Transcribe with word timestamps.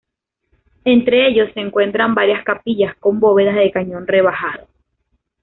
Entre 0.83 1.27
ellos 1.27 1.51
se 1.53 1.59
encuentran 1.59 2.15
varias 2.15 2.43
capillas 2.43 2.95
con 2.97 3.19
bóvedas 3.19 3.53
de 3.53 3.69
cañón 3.69 4.07
rebajado. 4.07 4.67